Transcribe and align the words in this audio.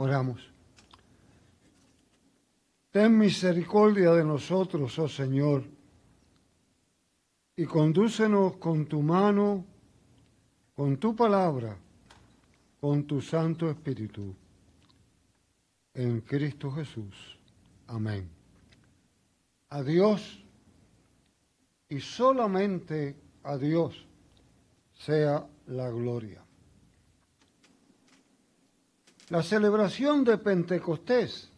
Oramos. 0.00 0.40
Ten 2.90 3.18
misericordia 3.18 4.12
de 4.12 4.24
nosotros, 4.24 4.98
oh 4.98 5.08
Señor, 5.08 5.62
y 7.54 7.66
condúcenos 7.66 8.56
con 8.56 8.86
tu 8.86 9.02
mano, 9.02 9.66
con 10.74 10.96
tu 10.96 11.14
palabra, 11.14 11.76
con 12.80 13.04
tu 13.04 13.20
Santo 13.20 13.68
Espíritu. 13.68 14.34
En 15.92 16.22
Cristo 16.22 16.70
Jesús. 16.70 17.38
Amén. 17.86 18.26
A 19.68 19.82
Dios 19.82 20.42
y 21.90 22.00
solamente 22.00 23.16
a 23.42 23.58
Dios 23.58 24.06
sea 24.94 25.46
la 25.66 25.90
gloria. 25.90 26.42
La 29.30 29.44
celebración 29.44 30.24
de 30.24 30.38
Pentecostés 30.38 31.48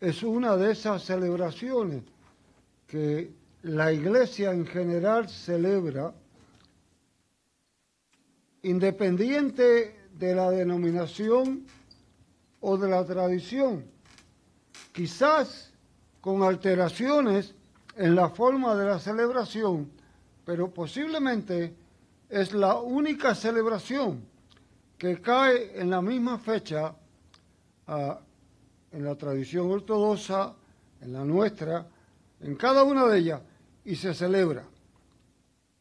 es 0.00 0.22
una 0.22 0.56
de 0.56 0.70
esas 0.70 1.02
celebraciones 1.02 2.04
que 2.86 3.32
la 3.62 3.92
iglesia 3.92 4.52
en 4.52 4.64
general 4.64 5.28
celebra 5.28 6.14
independiente 8.62 9.96
de 10.16 10.34
la 10.36 10.48
denominación 10.52 11.66
o 12.60 12.76
de 12.76 12.88
la 12.88 13.04
tradición, 13.04 13.84
quizás 14.92 15.72
con 16.20 16.44
alteraciones 16.44 17.52
en 17.96 18.14
la 18.14 18.28
forma 18.28 18.76
de 18.76 18.86
la 18.86 19.00
celebración, 19.00 19.90
pero 20.44 20.72
posiblemente 20.72 21.74
es 22.28 22.52
la 22.52 22.76
única 22.76 23.34
celebración 23.34 24.33
que 24.98 25.20
cae 25.20 25.80
en 25.80 25.90
la 25.90 26.00
misma 26.00 26.38
fecha 26.38 26.94
ah, 27.86 28.20
en 28.94 29.04
la 29.04 29.16
tradición 29.16 29.70
ortodoxa, 29.70 30.54
en 31.00 31.12
la 31.12 31.24
nuestra, 31.24 31.86
en 32.40 32.54
cada 32.54 32.84
una 32.84 33.06
de 33.06 33.18
ellas, 33.18 33.40
y 33.84 33.96
se 33.96 34.14
celebra. 34.14 34.64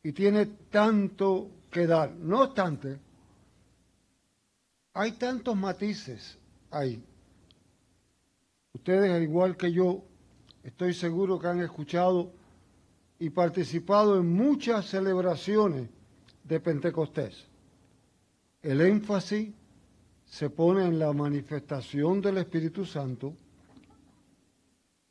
Y 0.02 0.12
tiene 0.12 0.48
tanto 0.72 1.50
que 1.70 1.86
dar. 1.86 2.12
No 2.12 2.42
obstante, 2.42 3.00
hay 4.94 5.12
tantos 5.14 5.56
matices 5.56 6.38
ahí. 6.72 7.04
Ustedes, 8.74 9.12
al 9.12 9.22
igual 9.22 9.56
que 9.56 9.72
yo, 9.72 10.04
estoy 10.64 10.94
seguro 10.94 11.40
que 11.40 11.48
han 11.48 11.62
escuchado 11.62 12.32
y 13.20 13.30
participado 13.30 14.20
en 14.20 14.34
muchas 14.34 14.88
celebraciones 14.88 15.88
de 16.44 16.60
Pentecostés. 16.60 17.53
El 18.64 18.80
énfasis 18.80 19.54
se 20.26 20.50
pone 20.50 20.86
en 20.86 20.98
la 20.98 21.12
manifestación 21.12 22.22
del 22.22 22.38
Espíritu 22.38 22.86
Santo, 22.86 23.36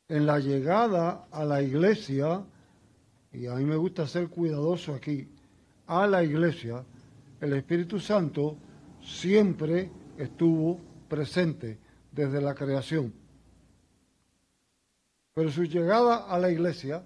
en 0.07 0.25
la 0.25 0.39
llegada 0.39 1.27
a 1.31 1.45
la 1.45 1.61
iglesia, 1.61 2.43
y 3.31 3.45
a 3.45 3.53
mí 3.53 3.63
me 3.63 3.75
gusta 3.75 4.07
ser 4.07 4.29
cuidadoso 4.29 4.95
aquí, 4.95 5.29
a 5.85 6.07
la 6.07 6.23
iglesia, 6.23 6.83
el 7.39 7.53
Espíritu 7.53 7.99
Santo 7.99 8.57
siempre 9.03 9.91
estuvo 10.17 10.79
presente 11.07 11.77
desde 12.11 12.41
la 12.41 12.55
creación. 12.55 13.13
Pero 15.35 15.51
su 15.51 15.63
llegada 15.63 16.25
a 16.27 16.39
la 16.39 16.49
iglesia, 16.49 17.05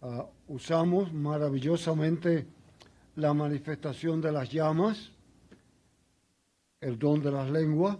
ah, 0.00 0.26
usamos 0.48 1.12
maravillosamente 1.12 2.46
la 3.16 3.34
manifestación 3.34 4.22
de 4.22 4.32
las 4.32 4.50
llamas, 4.50 5.12
el 6.86 7.00
don 7.00 7.20
de 7.20 7.32
las 7.32 7.50
lenguas, 7.50 7.98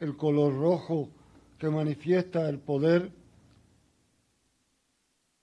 el 0.00 0.16
color 0.16 0.58
rojo 0.58 1.08
que 1.56 1.70
manifiesta 1.70 2.48
el 2.48 2.58
poder. 2.58 3.12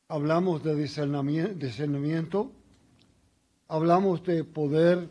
Hablamos 0.10 0.62
de 0.62 0.76
discernimiento, 0.76 2.52
hablamos 3.70 4.26
de 4.26 4.44
poder, 4.44 5.08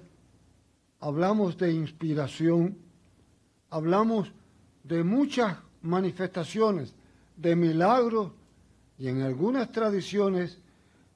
hablamos 1.00 1.56
de 1.56 1.72
inspiración, 1.72 2.76
hablamos 3.70 4.30
de 4.84 5.02
muchas 5.02 5.56
manifestaciones, 5.80 6.92
de 7.34 7.56
milagros 7.56 8.30
y 8.98 9.08
en 9.08 9.22
algunas 9.22 9.72
tradiciones 9.72 10.58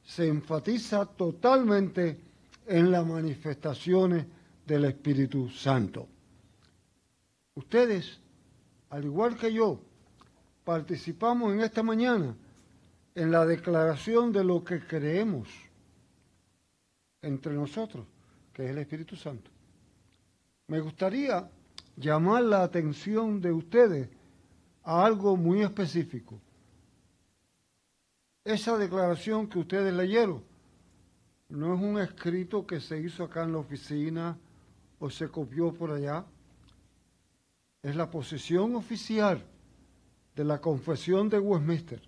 se 0.02 0.28
enfatiza 0.28 1.04
totalmente 1.04 2.18
en 2.66 2.90
las 2.90 3.06
manifestaciones 3.06 4.24
del 4.66 4.86
Espíritu 4.86 5.50
Santo. 5.50 6.08
Ustedes, 7.54 8.18
al 8.90 9.04
igual 9.04 9.36
que 9.36 9.52
yo, 9.52 9.80
participamos 10.64 11.52
en 11.52 11.60
esta 11.60 11.82
mañana 11.82 12.34
en 13.14 13.30
la 13.30 13.44
declaración 13.44 14.32
de 14.32 14.44
lo 14.44 14.64
que 14.64 14.80
creemos 14.80 15.48
entre 17.20 17.52
nosotros, 17.52 18.06
que 18.52 18.64
es 18.64 18.70
el 18.70 18.78
Espíritu 18.78 19.16
Santo. 19.16 19.50
Me 20.66 20.80
gustaría 20.80 21.50
llamar 21.96 22.44
la 22.44 22.62
atención 22.62 23.40
de 23.40 23.52
ustedes 23.52 24.08
a 24.82 25.04
algo 25.04 25.36
muy 25.36 25.62
específico. 25.62 26.40
Esa 28.44 28.78
declaración 28.78 29.46
que 29.46 29.58
ustedes 29.58 29.92
leyeron 29.92 30.42
no 31.48 31.74
es 31.74 31.80
un 31.80 32.00
escrito 32.00 32.66
que 32.66 32.80
se 32.80 32.98
hizo 32.98 33.24
acá 33.24 33.44
en 33.44 33.52
la 33.52 33.58
oficina 33.58 34.38
o 34.98 35.10
se 35.10 35.28
copió 35.28 35.72
por 35.72 35.90
allá 35.90 36.24
es 37.82 37.96
la 37.96 38.08
posición 38.08 38.76
oficial 38.76 39.44
de 40.36 40.44
la 40.44 40.60
Confesión 40.60 41.28
de 41.28 41.40
Westminster, 41.40 42.00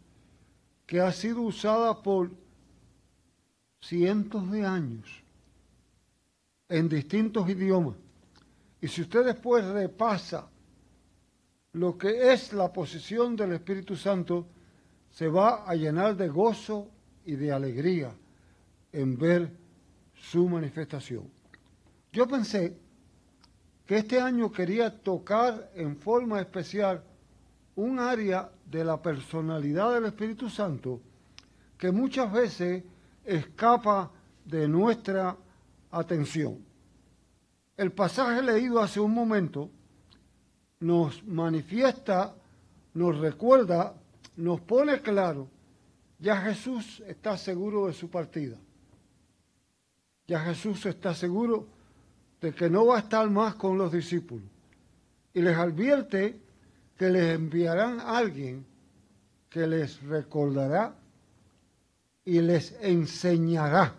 que 0.87 1.01
ha 1.01 1.11
sido 1.11 1.43
usada 1.43 2.01
por 2.01 2.31
cientos 3.81 4.51
de 4.53 4.65
años 4.65 5.25
en 6.69 6.89
distintos 6.89 7.49
idiomas. 7.49 7.97
Y 8.81 8.89
si 8.89 9.03
usted 9.03 9.25
después 9.25 9.65
repasa 9.65 10.49
lo 11.73 11.99
que 11.99 12.33
es 12.33 12.53
la 12.53 12.73
posición 12.73 13.35
del 13.35 13.53
Espíritu 13.53 13.97
Santo, 13.97 14.47
se 15.11 15.27
va 15.27 15.65
a 15.65 15.75
llenar 15.75 16.17
de 16.17 16.29
gozo 16.29 16.89
y 17.25 17.35
de 17.35 17.51
alegría 17.51 18.15
en 18.93 19.19
ver 19.19 19.51
su 20.15 20.49
manifestación. 20.49 21.29
Yo 22.13 22.29
pensé 22.29 22.79
que 23.87 23.99
este 23.99 24.21
año 24.21 24.51
quería 24.51 25.03
tocar 25.03 25.71
en 25.75 25.97
forma 25.97 26.41
especial 26.41 27.03
un 27.77 27.99
área 27.99 28.51
de 28.65 28.85
la 28.85 29.01
personalidad 29.01 29.95
del 29.95 30.07
Espíritu 30.07 30.49
Santo 30.49 31.01
que 31.77 31.91
muchas 31.91 32.33
veces 32.33 32.83
escapa 33.25 34.11
de 34.45 34.69
nuestra 34.69 35.37
atención. 35.91 36.59
El 37.77 37.93
pasaje 37.93 38.41
leído 38.43 38.81
hace 38.81 39.01
un 39.01 39.13
momento 39.13 39.71
nos 40.81 41.25
manifiesta, 41.25 42.35
nos 42.95 43.19
recuerda, 43.19 43.95
nos 44.37 44.61
pone 44.61 45.01
claro, 45.01 45.49
ya 46.19 46.37
Jesús 46.43 47.03
está 47.07 47.37
seguro 47.37 47.87
de 47.87 47.93
su 47.93 48.09
partida. 48.09 48.57
Ya 50.27 50.41
Jesús 50.41 50.87
está 50.87 51.15
seguro 51.15 51.67
que 52.53 52.69
no 52.69 52.87
va 52.87 52.97
a 52.97 53.01
estar 53.01 53.29
más 53.31 53.55
con 53.55 53.79
los 53.79 53.93
discípulos. 53.93 54.49
Y 55.33 55.41
les 55.41 55.57
advierte 55.57 56.41
que 56.97 57.11
les 57.11 57.35
enviarán 57.35 58.01
a 58.01 58.19
alguien 58.19 58.67
que 59.49 59.67
les 59.67 60.03
recordará 60.03 60.95
y 62.25 62.41
les 62.41 62.77
enseñará 62.81 63.95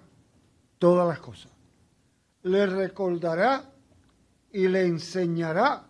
todas 0.80 1.08
las 1.08 1.20
cosas. 1.20 1.52
Les 2.44 2.72
recordará 2.72 3.72
y 4.52 4.68
le 4.68 4.86
enseñará 4.86 5.86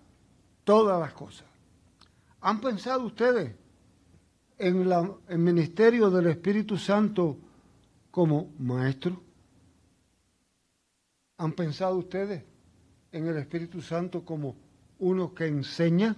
todas 0.64 1.00
las 1.00 1.14
cosas. 1.14 1.48
¿Han 2.42 2.62
pensado 2.62 3.06
ustedes 3.06 3.56
en 4.58 4.92
el 5.28 5.38
ministerio 5.40 6.10
del 6.10 6.28
Espíritu 6.28 6.78
Santo 6.78 7.38
como 8.12 8.54
maestro? 8.60 9.25
¿Han 11.38 11.54
pensado 11.54 11.98
ustedes 11.98 12.44
en 13.12 13.28
el 13.28 13.38
Espíritu 13.38 13.82
Santo 13.82 14.24
como 14.24 14.56
uno 15.00 15.34
que 15.34 15.48
enseña? 15.48 16.16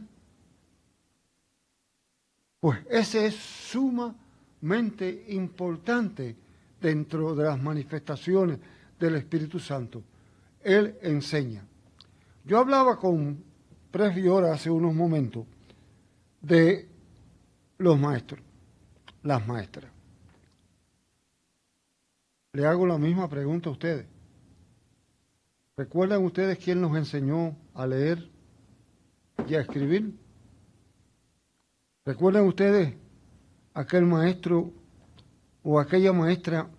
Pues 2.60 2.80
ese 2.90 3.28
es 3.28 3.36
sumamente 3.36 5.26
importante 5.30 6.36
dentro 6.80 7.36
de 7.36 7.46
las 7.46 7.62
manifestaciones 7.62 8.60
del 9.00 9.16
Espíritu 9.16 9.60
Santo. 9.60 10.04
Él 10.62 10.98
enseña. 11.02 11.64
Yo 12.44 12.60
hablaba 12.60 12.98
con 12.98 13.44
Presbiora 13.92 14.54
hace 14.54 14.70
unos 14.70 14.94
momentos 14.94 15.46
de 16.42 16.88
los 17.78 18.00
maestros, 18.00 18.42
las 19.24 19.46
maestras. 19.48 19.92
Le 22.54 22.66
hago 22.66 22.86
la 22.86 22.98
misma 22.98 23.30
pregunta 23.30 23.70
a 23.70 23.72
ustedes. 23.74 24.17
¿Recuerdan 25.78 26.26
ustedes 26.26 26.58
quién 26.58 26.82
nos 26.82 26.98
enseñó 26.98 27.56
a 27.76 27.86
leer? 27.86 28.30
y 29.48 29.56
a 29.56 29.62
escribir. 29.62 30.14
¿Recuerdan 32.06 32.46
ustedes 32.48 32.96
aquel 33.74 34.06
maestro 34.06 34.72
o 35.64 35.80
aquella 35.80 36.14
maestra 36.14 36.70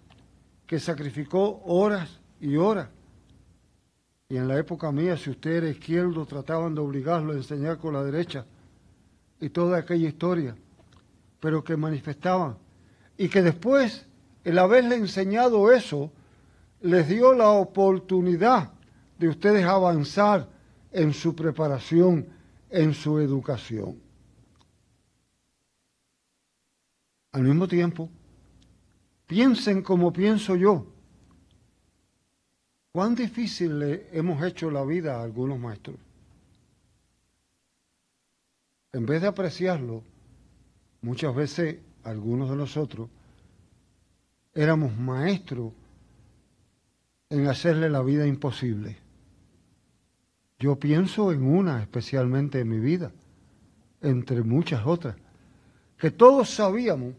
que 0.66 0.80
sacrificó 0.80 1.62
horas 1.64 2.20
y 2.40 2.56
horas? 2.56 2.88
Y 4.28 4.36
en 4.36 4.48
la 4.48 4.58
época 4.58 4.90
mía, 4.92 5.16
si 5.16 5.30
usted 5.30 5.50
era 5.52 5.68
izquierdo, 5.68 6.26
trataban 6.26 6.74
de 6.74 6.80
obligarlo 6.80 7.32
a 7.32 7.36
enseñar 7.36 7.78
con 7.78 7.94
la 7.94 8.02
derecha 8.02 8.44
y 9.40 9.48
toda 9.50 9.78
aquella 9.78 10.08
historia, 10.08 10.56
pero 11.40 11.64
que 11.64 11.76
manifestaban. 11.76 12.58
Y 13.16 13.28
que 13.28 13.42
después, 13.42 14.06
el 14.44 14.58
haberle 14.58 14.96
enseñado 14.96 15.72
eso, 15.72 16.10
les 16.80 17.08
dio 17.08 17.32
la 17.32 17.50
oportunidad 17.50 18.72
de 19.19 19.29
ustedes 19.29 19.65
avanzar 19.65 20.49
en 20.93 21.12
su 21.12 21.35
preparación, 21.35 22.29
en 22.70 22.94
su 22.94 23.19
educación. 23.19 24.00
Al 27.32 27.43
mismo 27.43 27.69
tiempo, 27.69 28.09
piensen 29.26 29.82
como 29.82 30.12
pienso 30.12 30.56
yo. 30.56 30.87
¿Cuán 32.93 33.15
difícil 33.15 33.79
le 33.79 34.09
hemos 34.12 34.43
hecho 34.43 34.70
la 34.70 34.85
vida 34.85 35.17
a 35.17 35.23
algunos 35.23 35.59
maestros? 35.59 35.97
En 38.93 39.05
vez 39.05 39.20
de 39.20 39.29
apreciarlo, 39.29 40.03
muchas 41.03 41.35
veces 41.35 41.79
algunos 42.03 42.49
de 42.49 42.56
nosotros 42.56 43.11
éramos 44.55 44.97
maestros 44.97 45.73
en 47.29 47.47
hacerle 47.47 47.91
la 47.91 48.03
vida 48.03 48.26
imposible. 48.26 49.07
Yo 50.58 50.76
pienso 50.76 51.32
en 51.32 51.44
una 51.44 51.82
especialmente 51.82 52.60
en 52.60 52.69
mi 52.69 52.81
vida, 52.81 53.12
entre 54.00 54.43
muchas 54.43 54.84
otras, 54.84 55.16
que 55.96 56.10
todos 56.10 56.50
sabíamos 56.50 57.14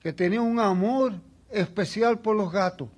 que 0.00 0.12
tenía 0.12 0.42
un 0.42 0.58
amor 0.58 1.14
especial 1.50 2.18
por 2.18 2.36
los 2.36 2.52
gatos. 2.52 2.88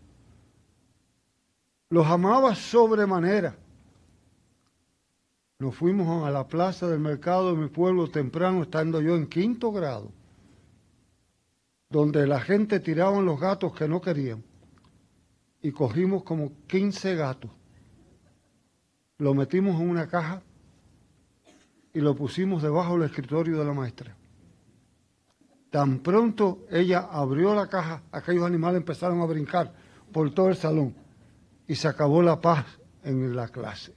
Los 1.90 2.06
amaba 2.06 2.54
sobremanera. 2.54 3.56
Nos 5.58 5.74
fuimos 5.74 6.26
a 6.26 6.30
la 6.30 6.46
plaza 6.48 6.88
del 6.88 7.00
mercado 7.00 7.52
de 7.52 7.58
mi 7.62 7.68
pueblo 7.68 8.08
temprano, 8.08 8.62
estando 8.62 9.00
yo 9.00 9.14
en 9.14 9.26
quinto 9.26 9.72
grado, 9.72 10.10
donde 11.90 12.26
la 12.26 12.40
gente 12.40 12.80
tiraba 12.80 13.20
los 13.20 13.38
gatos 13.38 13.74
que 13.74 13.88
no 13.88 14.00
querían 14.00 14.42
y 15.62 15.70
cogimos 15.70 16.24
como 16.24 16.52
15 16.66 17.14
gatos. 17.14 17.50
Lo 19.18 19.34
metimos 19.34 19.80
en 19.80 19.88
una 19.88 20.06
caja 20.06 20.42
y 21.92 22.00
lo 22.00 22.14
pusimos 22.14 22.62
debajo 22.62 22.94
del 22.94 23.08
escritorio 23.08 23.58
de 23.58 23.64
la 23.64 23.72
maestra. 23.72 24.14
Tan 25.70 26.00
pronto 26.00 26.66
ella 26.70 27.08
abrió 27.10 27.54
la 27.54 27.68
caja, 27.68 28.02
aquellos 28.12 28.44
animales 28.44 28.78
empezaron 28.78 29.20
a 29.20 29.26
brincar 29.26 29.72
por 30.12 30.32
todo 30.32 30.48
el 30.48 30.56
salón 30.56 30.94
y 31.66 31.74
se 31.74 31.88
acabó 31.88 32.22
la 32.22 32.40
paz 32.40 32.66
en 33.02 33.34
la 33.34 33.48
clase. 33.48 33.94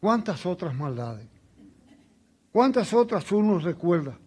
¿Cuántas 0.00 0.46
otras 0.46 0.74
maldades? 0.74 1.28
¿Cuántas 2.50 2.92
otras 2.92 3.30
uno 3.32 3.58
recuerda? 3.58 4.18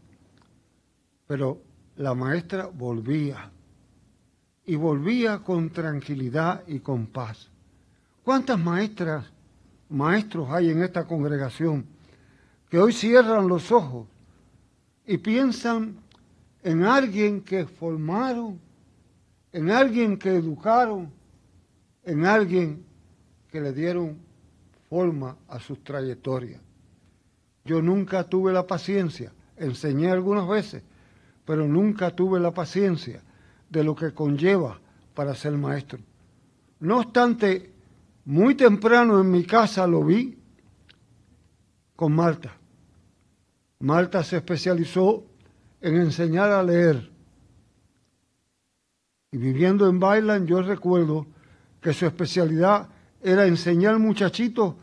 Pero 1.27 1.61
la 1.97 2.13
maestra 2.13 2.67
volvía 2.67 3.51
y 4.65 4.75
volvía 4.75 5.39
con 5.39 5.69
tranquilidad 5.69 6.63
y 6.67 6.79
con 6.79 7.07
paz. 7.07 7.49
¿Cuántas 8.23 8.57
maestras, 8.57 9.31
maestros 9.89 10.49
hay 10.49 10.71
en 10.71 10.81
esta 10.83 11.05
congregación 11.05 11.85
que 12.69 12.79
hoy 12.79 12.93
cierran 12.93 13.47
los 13.47 13.71
ojos 13.71 14.07
y 15.05 15.17
piensan 15.17 15.97
en 16.63 16.83
alguien 16.83 17.41
que 17.41 17.65
formaron, 17.65 18.59
en 19.51 19.69
alguien 19.69 20.17
que 20.17 20.35
educaron, 20.35 21.11
en 22.03 22.25
alguien 22.25 22.83
que 23.51 23.61
le 23.61 23.71
dieron 23.71 24.17
forma 24.89 25.37
a 25.47 25.59
sus 25.59 25.83
trayectorias? 25.83 26.61
Yo 27.63 27.81
nunca 27.81 28.23
tuve 28.23 28.51
la 28.51 28.65
paciencia, 28.65 29.31
enseñé 29.57 30.09
algunas 30.09 30.47
veces, 30.47 30.83
pero 31.45 31.67
nunca 31.67 32.11
tuve 32.11 32.39
la 32.39 32.51
paciencia 32.51 33.21
de 33.69 33.83
lo 33.83 33.95
que 33.95 34.13
conlleva 34.13 34.79
para 35.13 35.35
ser 35.35 35.53
maestro. 35.53 35.99
No 36.79 36.99
obstante, 36.99 37.71
muy 38.25 38.55
temprano 38.55 39.21
en 39.21 39.31
mi 39.31 39.45
casa 39.45 39.85
lo 39.85 40.03
vi 40.03 40.37
con 41.95 42.13
Marta. 42.13 42.57
Marta 43.79 44.23
se 44.23 44.37
especializó 44.37 45.23
en 45.79 45.95
enseñar 45.97 46.51
a 46.51 46.63
leer. 46.63 47.11
Y 49.31 49.37
viviendo 49.37 49.87
en 49.87 49.99
Bailan, 49.99 50.47
yo 50.47 50.61
recuerdo 50.61 51.27
que 51.81 51.93
su 51.93 52.05
especialidad 52.05 52.89
era 53.21 53.45
enseñar 53.45 53.99
muchachitos 53.99 54.75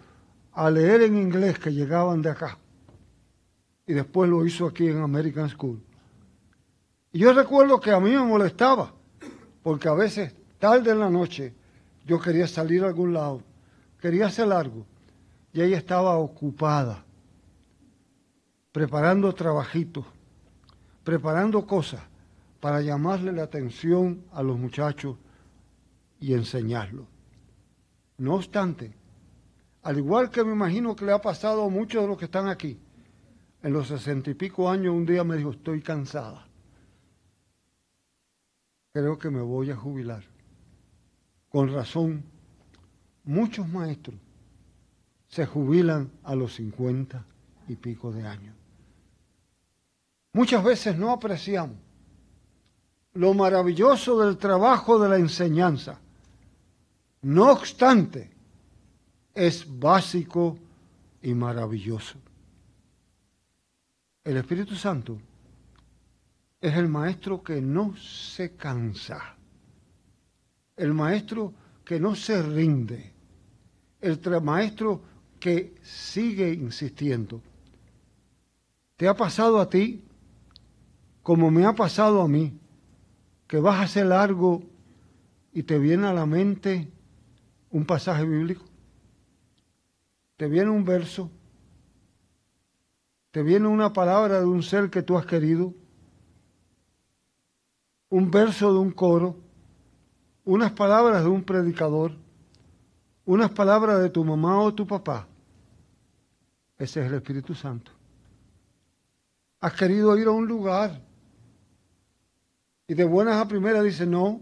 a 0.53 0.71
leer 0.71 1.03
en 1.03 1.17
inglés 1.17 1.59
que 1.59 1.73
llegaban 1.73 2.23
de 2.23 2.31
acá. 2.31 2.59
Y 3.87 3.95
después 3.95 4.31
lo 4.31 4.47
hizo 4.47 4.67
aquí 4.67 4.87
en 4.87 4.99
American 4.99 5.49
School. 5.49 5.83
Y 7.13 7.19
yo 7.19 7.33
recuerdo 7.33 7.81
que 7.81 7.91
a 7.91 7.99
mí 7.99 8.11
me 8.11 8.23
molestaba, 8.23 8.95
porque 9.63 9.89
a 9.89 9.95
veces, 9.95 10.35
tarde 10.59 10.93
en 10.93 11.01
la 11.01 11.11
noche, 11.11 11.55
yo 12.05 12.21
quería 12.21 12.47
salir 12.47 12.85
a 12.85 12.89
algún 12.89 13.13
lado, 13.13 13.43
quería 14.01 14.27
hacer 14.27 14.51
algo, 14.53 14.87
y 15.53 15.61
ella 15.61 15.77
estaba 15.77 16.17
ocupada, 16.17 17.05
preparando 18.73 19.33
trabajitos, 19.35 20.05
preparando 21.05 21.67
cosas 21.67 22.01
para 22.61 22.81
llamarle 22.81 23.33
la 23.33 23.45
atención 23.45 24.25
a 24.33 24.43
los 24.43 24.59
muchachos 24.59 25.17
y 26.21 26.33
enseñarlos. 26.33 27.07
No 28.19 28.35
obstante, 28.35 28.95
al 29.83 29.99
igual 29.99 30.31
que 30.31 30.45
me 30.45 30.53
imagino 30.53 30.95
que 30.95 31.05
le 31.05 31.13
ha 31.13 31.21
pasado 31.21 31.65
a 31.65 31.69
muchos 31.69 32.03
de 32.03 32.09
los 32.09 32.19
que 32.19 32.27
están 32.27 32.49
aquí, 32.49 32.79
en 33.63 33.73
los 33.73 33.89
sesenta 33.89 34.31
y 34.31 34.35
pico 34.35 34.71
años 34.71 34.95
un 34.95 35.07
día 35.07 35.25
me 35.25 35.37
dijo, 35.37 35.51
estoy 35.51 35.81
cansada 35.83 36.47
creo 38.93 39.19
que 39.19 39.31
me 39.31 39.41
voy 39.41 39.71
a 39.71 39.77
jubilar. 39.77 40.23
Con 41.53 41.71
razón, 41.71 42.25
muchos 43.25 43.69
maestros 43.69 44.17
se 45.29 45.45
jubilan 45.45 46.11
a 46.25 46.35
los 46.35 46.55
cincuenta 46.55 47.27
y 47.69 47.77
pico 47.77 48.11
de 48.11 48.27
años. 48.27 48.57
Muchas 50.33 50.65
veces 50.65 50.97
no 50.97 51.11
apreciamos 51.11 51.77
lo 53.13 53.35
maravilloso 53.35 54.19
del 54.25 54.39
trabajo 54.39 54.99
de 54.99 55.11
la 55.11 55.19
enseñanza. 55.19 56.01
No 57.21 57.53
obstante, 57.53 58.31
es 59.35 59.67
básico 59.79 60.59
y 61.21 61.35
maravilloso. 61.35 62.17
El 64.25 64.39
Espíritu 64.39 64.75
Santo 64.75 65.19
es 66.63 66.75
el 66.75 66.89
maestro 66.89 67.43
que 67.43 67.61
no 67.61 67.95
se 67.97 68.57
cansa, 68.57 69.37
el 70.77 70.95
maestro 70.95 71.53
que 71.85 72.01
no 72.01 72.15
se 72.15 72.43
rinde, 72.43 73.13
el 74.01 74.21
maestro 74.43 75.03
que 75.39 75.75
sigue 75.83 76.53
insistiendo. 76.53 77.41
¿Te 78.97 79.09
ha 79.09 79.15
pasado 79.15 79.61
a 79.61 79.69
ti 79.69 80.05
como 81.23 81.51
me 81.51 81.65
ha 81.65 81.73
pasado 81.73 82.23
a 82.23 82.29
mí, 82.29 82.59
que 83.47 83.59
vas 83.59 83.77
a 83.77 83.83
hacer 83.83 84.13
algo 84.13 84.63
y 85.53 85.63
te 85.63 85.79
viene 85.79 86.07
a 86.07 86.13
la 86.13 86.27
mente 86.27 86.89
un 87.71 87.85
pasaje 87.85 88.25
bíblico? 88.25 88.65
¿Te 90.37 90.49
viene 90.49 90.71
un 90.71 90.85
verso? 90.85 91.31
¿Te 93.31 93.43
viene 93.43 93.67
una 93.67 93.93
palabra 93.93 94.41
de 94.41 94.47
un 94.47 94.63
ser 94.63 94.91
que 94.91 95.03
tú 95.03 95.17
has 95.17 95.27
querido? 95.27 95.75
un 98.13 98.31
verso 98.31 98.71
de 98.75 98.79
un 98.79 98.91
coro, 98.91 99.37
unas 100.45 100.73
palabras 100.73 101.23
de 101.23 101.29
un 101.29 101.43
predicador, 101.43 102.13
unas 103.25 103.51
palabras 103.51 104.01
de 104.01 104.11
tu 104.11 104.25
mamá 104.25 104.61
o 104.61 104.75
tu 104.75 104.87
papá. 104.87 105.27
Ese 106.79 107.01
es 107.01 107.07
el 107.07 107.15
Espíritu 107.15 107.55
Santo. 107.55 107.93
Has 109.61 109.75
querido 109.75 110.17
ir 110.19 110.27
a 110.27 110.33
un 110.33 110.47
lugar 110.47 111.01
y 112.89 112.95
de 112.95 113.05
buenas 113.05 113.37
a 113.37 113.47
primeras 113.47 113.85
dice, 113.85 114.07
no, 114.07 114.41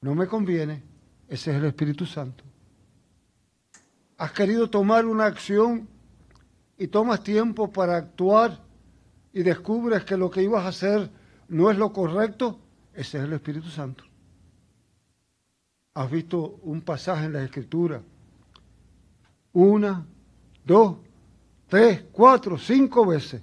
no 0.00 0.14
me 0.14 0.26
conviene. 0.28 0.82
Ese 1.28 1.50
es 1.50 1.56
el 1.56 1.64
Espíritu 1.64 2.06
Santo. 2.06 2.44
Has 4.18 4.32
querido 4.32 4.70
tomar 4.70 5.06
una 5.06 5.26
acción 5.26 5.88
y 6.78 6.86
tomas 6.86 7.24
tiempo 7.24 7.72
para 7.72 7.96
actuar 7.96 8.60
y 9.32 9.42
descubres 9.42 10.04
que 10.04 10.16
lo 10.16 10.30
que 10.30 10.42
ibas 10.42 10.64
a 10.64 10.68
hacer 10.68 11.10
no 11.48 11.70
es 11.70 11.76
lo 11.76 11.92
correcto, 11.92 12.60
ese 12.94 13.18
es 13.18 13.24
el 13.24 13.32
Espíritu 13.32 13.68
Santo. 13.68 14.04
Has 15.94 16.10
visto 16.10 16.60
un 16.62 16.80
pasaje 16.80 17.26
en 17.26 17.34
la 17.34 17.44
Escritura 17.44 18.02
una 19.52 20.06
dos, 20.64 20.96
tres, 21.68 22.04
cuatro, 22.10 22.58
cinco 22.58 23.06
veces, 23.06 23.42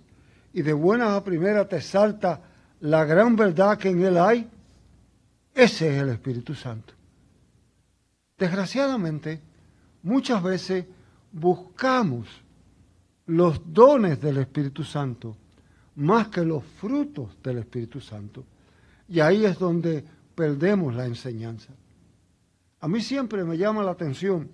y 0.53 0.61
de 0.61 0.73
buena 0.73 1.15
a 1.15 1.23
primera 1.23 1.67
te 1.67 1.81
salta 1.81 2.41
la 2.81 3.05
gran 3.05 3.35
verdad 3.35 3.77
que 3.77 3.89
en 3.89 4.01
él 4.01 4.17
hay, 4.17 4.49
ese 5.53 5.95
es 5.95 6.01
el 6.01 6.09
Espíritu 6.09 6.55
Santo. 6.55 6.93
Desgraciadamente, 8.37 9.41
muchas 10.01 10.41
veces 10.41 10.85
buscamos 11.31 12.27
los 13.27 13.61
dones 13.71 14.19
del 14.21 14.37
Espíritu 14.37 14.83
Santo 14.83 15.35
más 15.95 16.29
que 16.29 16.43
los 16.45 16.63
frutos 16.63 17.37
del 17.43 17.59
Espíritu 17.59 17.99
Santo. 17.99 18.45
Y 19.09 19.19
ahí 19.19 19.45
es 19.45 19.59
donde 19.59 20.03
perdemos 20.33 20.95
la 20.95 21.05
enseñanza. 21.05 21.73
A 22.81 22.87
mí 22.87 23.01
siempre 23.01 23.43
me 23.43 23.57
llama 23.57 23.83
la 23.83 23.91
atención 23.91 24.49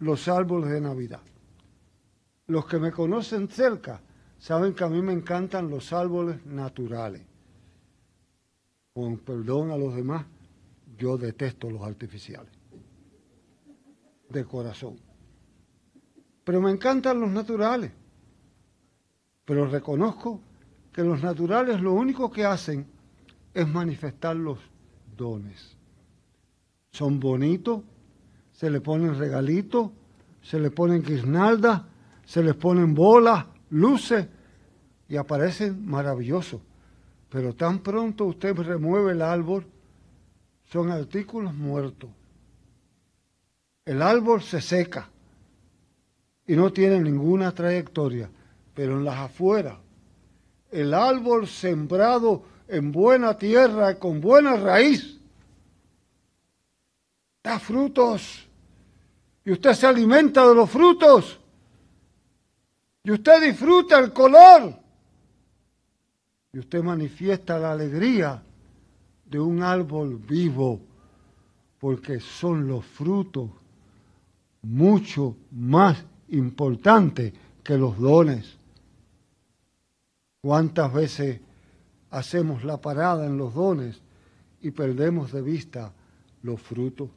los 0.00 0.28
árboles 0.28 0.70
de 0.70 0.80
Navidad. 0.80 1.22
Los 2.46 2.66
que 2.66 2.78
me 2.78 2.92
conocen 2.92 3.48
cerca 3.48 4.02
saben 4.38 4.74
que 4.74 4.84
a 4.84 4.88
mí 4.88 5.00
me 5.00 5.14
encantan 5.14 5.70
los 5.70 5.92
árboles 5.92 6.44
naturales. 6.44 7.22
Con 8.92 9.18
perdón 9.18 9.70
a 9.70 9.78
los 9.78 9.94
demás, 9.94 10.26
yo 10.98 11.16
detesto 11.16 11.70
los 11.70 11.82
artificiales. 11.82 12.52
De 14.28 14.44
corazón. 14.44 14.98
Pero 16.44 16.60
me 16.60 16.70
encantan 16.70 17.20
los 17.20 17.30
naturales. 17.30 17.92
Pero 19.46 19.66
reconozco 19.66 20.40
que 20.92 21.02
los 21.02 21.22
naturales 21.22 21.80
lo 21.80 21.92
único 21.92 22.30
que 22.30 22.44
hacen 22.44 22.86
es 23.54 23.66
manifestar 23.66 24.36
los 24.36 24.58
dones. 25.16 25.76
Son 26.94 27.18
bonitos, 27.18 27.82
se 28.52 28.70
le 28.70 28.80
ponen 28.80 29.18
regalitos, 29.18 29.90
se 30.40 30.60
le 30.60 30.70
ponen 30.70 31.02
guirnaldas, 31.02 31.82
se 32.24 32.40
les 32.40 32.54
ponen 32.54 32.94
bolas, 32.94 33.46
luces 33.70 34.28
y 35.08 35.16
aparecen 35.16 35.84
maravillosos. 35.84 36.60
Pero 37.30 37.52
tan 37.52 37.80
pronto 37.80 38.26
usted 38.26 38.54
remueve 38.54 39.10
el 39.10 39.22
árbol, 39.22 39.66
son 40.66 40.92
artículos 40.92 41.52
muertos. 41.52 42.10
El 43.84 44.00
árbol 44.00 44.40
se 44.40 44.60
seca 44.60 45.10
y 46.46 46.54
no 46.54 46.72
tiene 46.72 47.00
ninguna 47.00 47.50
trayectoria, 47.50 48.30
pero 48.72 48.98
en 48.98 49.04
las 49.04 49.18
afueras, 49.18 49.78
el 50.70 50.94
árbol 50.94 51.48
sembrado 51.48 52.44
en 52.68 52.92
buena 52.92 53.36
tierra 53.36 53.98
con 53.98 54.20
buena 54.20 54.54
raíz, 54.54 55.20
da 57.44 57.58
frutos. 57.60 58.48
Y 59.44 59.52
usted 59.52 59.74
se 59.74 59.86
alimenta 59.86 60.48
de 60.48 60.54
los 60.54 60.70
frutos. 60.70 61.38
Y 63.04 63.10
usted 63.12 63.42
disfruta 63.42 63.98
el 63.98 64.12
color. 64.12 64.74
Y 66.54 66.58
usted 66.58 66.82
manifiesta 66.82 67.58
la 67.58 67.72
alegría 67.72 68.42
de 69.26 69.38
un 69.38 69.62
árbol 69.62 70.16
vivo, 70.16 70.80
porque 71.78 72.18
son 72.20 72.66
los 72.66 72.84
frutos 72.86 73.50
mucho 74.62 75.36
más 75.50 76.02
importantes 76.28 77.34
que 77.62 77.76
los 77.76 77.98
dones. 77.98 78.56
¿Cuántas 80.40 80.92
veces 80.92 81.40
hacemos 82.10 82.64
la 82.64 82.80
parada 82.80 83.26
en 83.26 83.36
los 83.36 83.52
dones 83.52 84.00
y 84.62 84.70
perdemos 84.70 85.32
de 85.32 85.42
vista 85.42 85.92
los 86.42 86.60
frutos? 86.62 87.10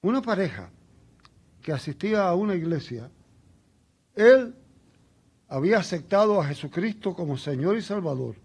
Una 0.00 0.22
pareja 0.22 0.70
que 1.60 1.72
asistía 1.72 2.28
a 2.28 2.34
una 2.34 2.54
iglesia, 2.54 3.10
él 4.14 4.54
había 5.48 5.78
aceptado 5.78 6.40
a 6.40 6.46
Jesucristo 6.46 7.14
como 7.14 7.36
Señor 7.36 7.76
y 7.76 7.82
Salvador 7.82 8.36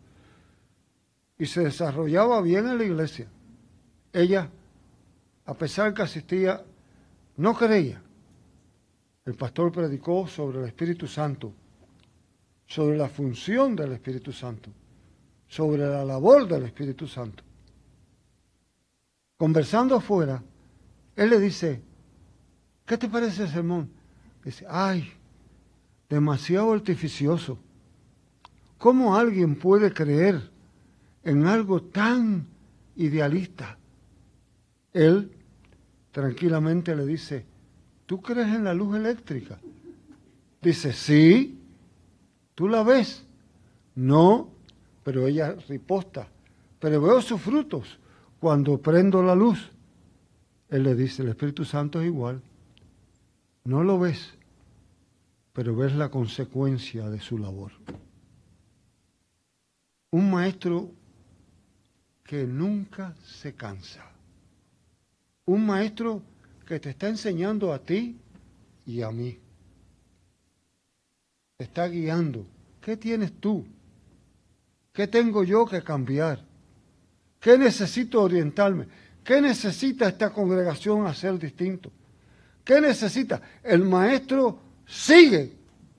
y 1.37 1.45
se 1.45 1.61
desarrollaba 1.61 2.41
bien 2.41 2.67
en 2.67 2.77
la 2.77 2.83
iglesia. 2.83 3.27
Ella, 4.11 4.49
a 5.45 5.53
pesar 5.53 5.93
que 5.93 6.01
asistía, 6.01 6.63
no 7.37 7.55
creía. 7.55 8.01
El 9.25 9.35
pastor 9.35 9.71
predicó 9.71 10.27
sobre 10.27 10.59
el 10.59 10.65
Espíritu 10.65 11.07
Santo, 11.07 11.53
sobre 12.65 12.97
la 12.97 13.09
función 13.09 13.75
del 13.75 13.93
Espíritu 13.93 14.31
Santo, 14.31 14.69
sobre 15.47 15.85
la 15.85 16.03
labor 16.03 16.47
del 16.47 16.63
Espíritu 16.63 17.07
Santo. 17.07 17.43
Conversando 19.37 19.95
afuera, 19.95 20.41
él 21.15 21.29
le 21.29 21.39
dice, 21.39 21.81
¿qué 22.85 22.97
te 22.97 23.07
parece 23.07 23.43
el 23.43 23.49
sermón? 23.49 23.89
Dice, 24.43 24.65
ay, 24.69 25.11
demasiado 26.09 26.73
artificioso. 26.73 27.57
¿Cómo 28.77 29.15
alguien 29.15 29.55
puede 29.55 29.93
creer 29.93 30.49
en 31.23 31.45
algo 31.45 31.81
tan 31.81 32.47
idealista? 32.95 33.77
Él 34.91 35.31
tranquilamente 36.11 36.95
le 36.95 37.05
dice, 37.05 37.45
¿tú 38.05 38.21
crees 38.21 38.47
en 38.47 38.63
la 38.63 38.73
luz 38.73 38.95
eléctrica? 38.95 39.59
Dice, 40.61 40.93
sí, 40.93 41.59
¿tú 42.55 42.67
la 42.67 42.83
ves? 42.83 43.25
No, 43.95 44.49
pero 45.03 45.27
ella 45.27 45.55
riposta, 45.67 46.27
pero 46.79 47.01
veo 47.01 47.21
sus 47.21 47.41
frutos 47.41 47.99
cuando 48.39 48.77
prendo 48.77 49.23
la 49.23 49.35
luz. 49.35 49.72
Él 50.73 50.81
le 50.81 50.95
dice, 50.95 51.21
el 51.21 51.29
Espíritu 51.29 51.65
Santo 51.65 52.01
es 52.01 52.07
igual. 52.07 52.41
No 53.63 53.83
lo 53.83 53.99
ves, 53.99 54.33
pero 55.53 55.75
ves 55.75 55.93
la 55.93 56.09
consecuencia 56.09 57.11
de 57.11 57.19
su 57.19 57.37
labor. 57.37 57.71
Un 60.09 60.31
maestro 60.31 60.89
que 62.23 62.47
nunca 62.47 63.13
se 63.23 63.53
cansa. 63.53 64.03
Un 65.45 65.63
maestro 65.63 66.23
que 66.65 66.79
te 66.79 66.89
está 66.89 67.07
enseñando 67.07 67.71
a 67.71 67.77
ti 67.77 68.17
y 68.87 69.03
a 69.03 69.11
mí. 69.11 69.37
Te 71.55 71.65
está 71.65 71.87
guiando. 71.87 72.47
¿Qué 72.81 72.97
tienes 72.97 73.31
tú? 73.39 73.63
¿Qué 74.91 75.05
tengo 75.05 75.43
yo 75.43 75.67
que 75.67 75.83
cambiar? 75.83 76.43
¿Qué 77.39 77.59
necesito 77.59 78.23
orientarme? 78.23 78.87
¿Qué 79.23 79.41
necesita 79.41 80.07
esta 80.07 80.31
congregación 80.31 81.05
hacer 81.07 81.39
distinto? 81.39 81.91
¿Qué 82.63 82.81
necesita? 82.81 83.41
El 83.63 83.83
maestro 83.83 84.59
sigue. 84.85 85.53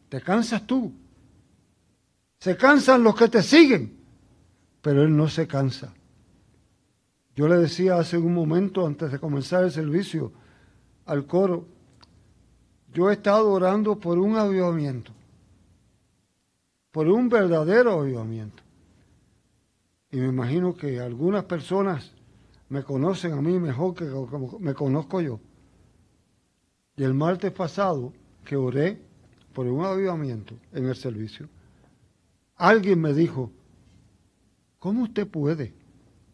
Te 0.09 0.21
cansas 0.21 0.67
tú. 0.67 0.93
Se 2.39 2.57
cansan 2.57 3.03
los 3.03 3.15
que 3.15 3.29
te 3.29 3.43
siguen, 3.43 3.97
pero 4.83 5.03
él 5.03 5.17
no 5.17 5.29
se 5.29 5.47
cansa. 5.47 5.95
Yo 7.35 7.49
le 7.49 7.57
decía 7.57 7.97
hace 7.97 8.17
un 8.19 8.35
momento, 8.35 8.87
antes 8.87 9.11
de 9.11 9.19
comenzar 9.19 9.65
el 9.65 9.73
servicio, 9.73 10.33
al 11.07 11.27
coro, 11.27 11.67
yo 12.93 13.11
he 13.11 13.15
estado 13.15 13.51
orando 13.51 13.99
por 13.99 14.19
un 14.19 14.37
avivamiento, 14.37 15.13
por 16.93 17.09
un 17.09 17.29
verdadero 17.29 18.01
avivamiento. 18.01 18.63
Y 20.13 20.19
me 20.19 20.29
imagino 20.29 20.77
que 20.77 21.01
algunas 21.01 21.45
personas 21.45 22.14
me 22.69 22.83
conocen 22.83 23.33
a 23.33 23.41
mí 23.41 23.59
mejor 23.59 23.95
que 23.95 24.05
me 24.61 24.75
conozco 24.75 25.21
yo. 25.21 25.41
Y 26.97 27.03
el 27.03 27.15
martes 27.15 27.53
pasado, 27.53 28.13
que 28.45 28.57
oré 28.57 29.01
por 29.53 29.67
un 29.67 29.85
avivamiento 29.85 30.55
en 30.73 30.87
el 30.87 30.97
servicio, 30.97 31.49
alguien 32.57 33.01
me 33.01 33.13
dijo, 33.13 33.51
¿cómo 34.79 35.05
usted 35.05 35.27
puede 35.27 35.75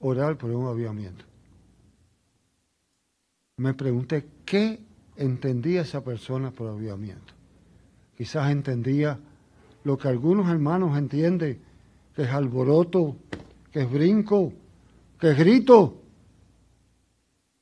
orar 0.00 0.36
por 0.36 0.50
un 0.50 0.66
avivamiento? 0.66 1.24
Me 3.56 3.74
pregunté, 3.74 4.26
¿qué 4.44 4.80
entendía 5.16 5.82
esa 5.82 6.02
persona 6.02 6.50
por 6.50 6.68
avivamiento? 6.68 7.34
Quizás 8.16 8.50
entendía 8.50 9.18
lo 9.84 9.96
que 9.98 10.08
algunos 10.08 10.48
hermanos 10.48 10.96
entienden, 10.96 11.60
que 12.14 12.22
es 12.22 12.28
alboroto, 12.30 13.16
que 13.72 13.82
es 13.82 13.90
brinco, 13.90 14.52
que 15.18 15.30
es 15.30 15.38
grito. 15.38 15.99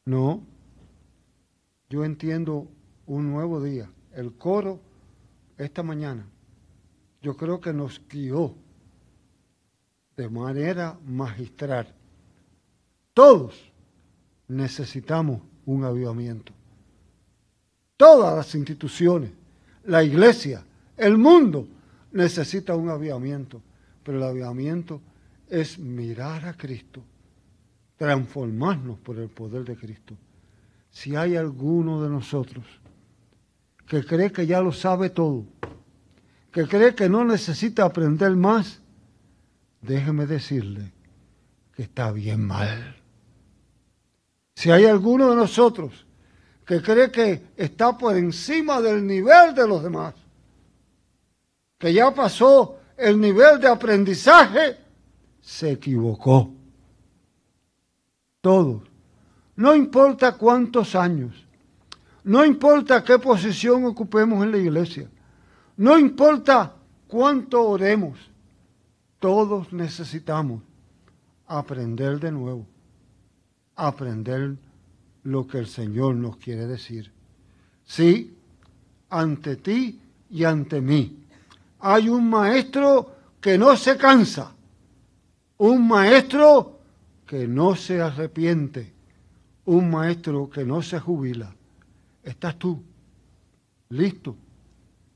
No, 0.09 0.43
yo 1.91 2.03
entiendo 2.03 2.67
un 3.07 3.31
nuevo 3.31 3.63
día. 3.63 3.91
El 4.15 4.33
coro 4.33 4.81
esta 5.59 5.83
mañana, 5.83 6.27
yo 7.21 7.37
creo 7.37 7.61
que 7.61 7.75
nos 7.75 8.01
guió 8.09 8.55
de 10.17 10.31
manera 10.31 10.99
magistral. 11.05 11.95
Todos 13.13 13.71
necesitamos 14.47 15.43
un 15.67 15.85
avivamiento. 15.85 16.55
Todas 17.99 18.35
las 18.35 18.55
instituciones, 18.55 19.31
la 19.85 20.03
iglesia, 20.03 20.65
el 20.97 21.19
mundo 21.19 21.69
necesita 22.13 22.75
un 22.75 22.89
avivamiento. 22.89 23.61
Pero 24.03 24.17
el 24.17 24.25
avivamiento 24.25 25.03
es 25.51 25.79
mirar 25.79 26.47
a 26.47 26.55
Cristo 26.55 27.03
transformarnos 27.99 28.99
por 29.01 29.19
el 29.19 29.29
poder 29.29 29.65
de 29.65 29.77
Cristo. 29.77 30.17
Si 30.91 31.17
hay 31.17 31.37
alguno 31.37 32.03
de 32.03 32.09
nosotros 32.09 32.65
que 33.87 34.05
cree 34.05 34.33
que 34.33 34.47
ya 34.47 34.61
lo 34.61 34.73
sabe 34.73 35.11
todo, 35.11 35.45
que 36.53 36.67
cree 36.67 36.95
que 36.95 37.09
no 37.09 37.25
necesita 37.25 37.85
aprender 37.85 38.35
más, 38.37 38.81
déjeme 39.83 40.27
decirle 40.27 40.93
que 41.75 41.83
está 41.83 42.13
bien 42.13 42.45
mal. 42.45 42.97
Si 44.55 44.71
hay 44.71 44.87
alguno 44.87 45.31
de 45.31 45.37
nosotros 45.37 46.07
que 46.65 46.81
cree 46.81 47.11
que 47.11 47.43
está 47.57 47.97
por 47.97 48.17
encima 48.17 48.81
del 48.81 49.07
nivel 49.07 49.55
de 49.55 49.67
los 49.67 49.83
demás, 49.83 50.15
que 51.79 51.93
ya 51.93 52.13
pasó 52.13 52.79
el 52.97 53.21
nivel 53.21 53.61
de 53.61 53.69
aprendizaje, 53.69 54.77
se 55.41 55.73
equivocó. 55.73 56.58
Todos. 58.41 58.83
No 59.57 59.75
importa 59.75 60.37
cuántos 60.37 60.95
años, 60.95 61.45
no 62.23 62.45
importa 62.45 63.03
qué 63.03 63.19
posición 63.19 63.85
ocupemos 63.85 64.45
en 64.45 64.53
la 64.53 64.59
iglesia, 64.59 65.09
no 65.77 65.99
importa 65.99 66.75
cuánto 67.09 67.63
oremos, 67.63 68.19
todos 69.19 69.73
necesitamos 69.73 70.63
aprender 71.49 72.21
de 72.21 72.31
nuevo, 72.31 72.67
aprender 73.75 74.57
lo 75.25 75.47
que 75.47 75.59
el 75.59 75.67
Señor 75.67 76.15
nos 76.15 76.37
quiere 76.37 76.67
decir. 76.67 77.11
Sí, 77.85 78.37
ante 79.11 79.57
ti 79.57 80.01
y 80.31 80.45
ante 80.45 80.81
mí. 80.81 81.25
Hay 81.81 82.09
un 82.09 82.31
maestro 82.31 83.15
que 83.41 83.59
no 83.59 83.77
se 83.77 83.97
cansa, 83.97 84.53
un 85.57 85.89
maestro 85.89 86.78
que 87.29 87.47
no 87.47 87.77
se 87.77 88.01
arrepiente, 88.01 88.91
un 89.67 89.91
maestro 89.91 90.49
que 90.49 90.65
no 90.65 90.81
se 90.81 90.99
jubila. 90.99 91.55
¿Estás 92.23 92.59
tú 92.59 92.83
listo? 93.91 94.35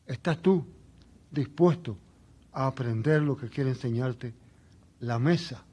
¿Estás 0.06 0.38
tú 0.40 0.62
dispuesto 1.30 1.96
a 2.52 2.66
aprender 2.66 3.22
lo 3.22 3.34
que 3.34 3.48
quiere 3.48 3.70
enseñarte? 3.70 4.34
La 5.00 5.18
mesa 5.18 5.64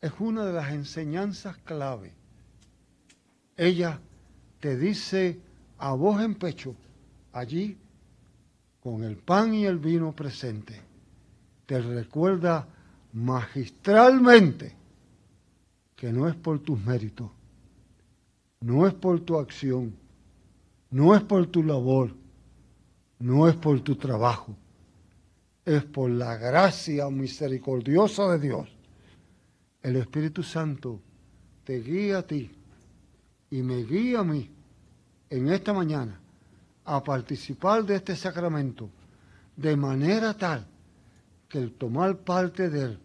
es 0.00 0.12
una 0.18 0.46
de 0.46 0.54
las 0.54 0.72
enseñanzas 0.72 1.58
clave. 1.58 2.14
Ella 3.54 4.00
te 4.60 4.78
dice 4.78 5.38
a 5.76 5.92
voz 5.92 6.22
en 6.22 6.36
pecho, 6.36 6.74
allí, 7.32 7.76
con 8.80 9.04
el 9.04 9.18
pan 9.18 9.52
y 9.52 9.66
el 9.66 9.78
vino 9.78 10.12
presente, 10.12 10.80
te 11.66 11.82
recuerda 11.82 12.66
magistralmente 13.12 14.77
que 15.98 16.12
no 16.12 16.28
es 16.28 16.36
por 16.36 16.60
tus 16.60 16.80
méritos, 16.84 17.28
no 18.60 18.86
es 18.86 18.94
por 18.94 19.18
tu 19.18 19.36
acción, 19.36 19.96
no 20.92 21.16
es 21.16 21.22
por 21.24 21.48
tu 21.48 21.64
labor, 21.64 22.14
no 23.18 23.48
es 23.48 23.56
por 23.56 23.80
tu 23.80 23.96
trabajo, 23.96 24.54
es 25.64 25.82
por 25.82 26.08
la 26.08 26.36
gracia 26.36 27.10
misericordiosa 27.10 28.30
de 28.30 28.38
Dios. 28.38 28.68
El 29.82 29.96
Espíritu 29.96 30.44
Santo 30.44 31.00
te 31.64 31.80
guía 31.80 32.18
a 32.18 32.22
ti 32.22 32.48
y 33.50 33.60
me 33.62 33.82
guía 33.82 34.20
a 34.20 34.24
mí 34.24 34.48
en 35.30 35.48
esta 35.48 35.72
mañana 35.72 36.20
a 36.84 37.02
participar 37.02 37.84
de 37.84 37.96
este 37.96 38.14
sacramento 38.14 38.88
de 39.56 39.76
manera 39.76 40.32
tal 40.32 40.64
que 41.48 41.58
el 41.58 41.72
tomar 41.72 42.18
parte 42.18 42.70
de 42.70 42.82
él 42.82 42.98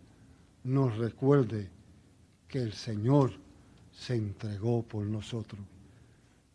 nos 0.64 0.96
recuerde 0.96 1.72
que 2.54 2.62
el 2.62 2.74
Señor 2.74 3.32
se 3.92 4.14
entregó 4.14 4.84
por 4.84 5.08
nosotros. 5.08 5.60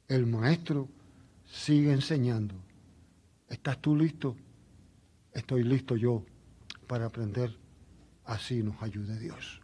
El 0.07 0.27
Maestro 0.27 0.87
sigue 1.45 1.91
enseñando. 1.91 2.55
¿Estás 3.49 3.83
tú 3.83 3.97
listo? 3.97 4.37
Estoy 5.33 5.65
listo 5.65 5.97
yo 5.97 6.23
para 6.87 7.07
aprender. 7.07 7.53
Así 8.27 8.63
nos 8.63 8.81
ayude 8.81 9.19
Dios. 9.19 9.61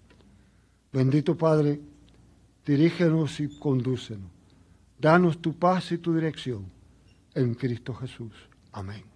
Bendito 0.92 1.38
Padre, 1.38 1.81
dirígenos 2.66 3.38
y 3.38 3.57
condúcenos. 3.57 4.33
Danos 4.99 5.40
tu 5.40 5.57
paz 5.57 5.92
y 5.92 5.99
tu 5.99 6.16
dirección 6.16 6.64
en 7.33 7.55
Cristo 7.55 7.94
Jesús. 7.94 8.33
Amén. 8.73 9.13